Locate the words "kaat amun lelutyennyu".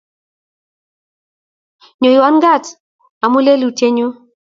2.43-4.07